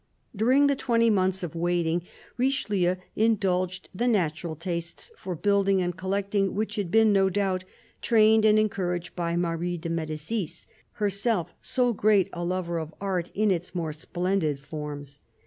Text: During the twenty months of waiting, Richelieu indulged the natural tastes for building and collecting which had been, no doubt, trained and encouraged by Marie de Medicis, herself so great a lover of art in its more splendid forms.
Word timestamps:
During 0.35 0.65
the 0.65 0.75
twenty 0.75 1.11
months 1.11 1.43
of 1.43 1.53
waiting, 1.53 2.01
Richelieu 2.35 2.95
indulged 3.15 3.87
the 3.93 4.07
natural 4.07 4.55
tastes 4.55 5.11
for 5.15 5.35
building 5.35 5.79
and 5.79 5.95
collecting 5.95 6.55
which 6.55 6.75
had 6.77 6.89
been, 6.89 7.13
no 7.13 7.29
doubt, 7.29 7.65
trained 8.01 8.43
and 8.43 8.57
encouraged 8.57 9.15
by 9.15 9.35
Marie 9.35 9.77
de 9.77 9.89
Medicis, 9.89 10.65
herself 10.93 11.53
so 11.61 11.93
great 11.93 12.29
a 12.33 12.43
lover 12.43 12.79
of 12.79 12.95
art 12.99 13.29
in 13.35 13.51
its 13.51 13.75
more 13.75 13.93
splendid 13.93 14.59
forms. 14.59 15.19